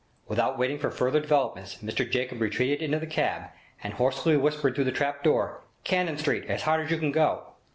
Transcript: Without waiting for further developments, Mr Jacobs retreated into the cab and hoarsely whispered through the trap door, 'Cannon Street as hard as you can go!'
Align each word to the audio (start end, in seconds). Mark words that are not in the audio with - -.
Without 0.27 0.57
waiting 0.57 0.79
for 0.79 0.89
further 0.89 1.19
developments, 1.19 1.77
Mr 1.83 2.09
Jacobs 2.09 2.41
retreated 2.41 2.81
into 2.81 2.97
the 2.97 3.05
cab 3.05 3.51
and 3.83 3.93
hoarsely 3.93 4.35
whispered 4.35 4.73
through 4.73 4.85
the 4.85 4.91
trap 4.91 5.21
door, 5.23 5.61
'Cannon 5.83 6.17
Street 6.17 6.43
as 6.45 6.63
hard 6.63 6.83
as 6.83 6.89
you 6.89 6.97
can 6.97 7.11
go!' 7.11 7.53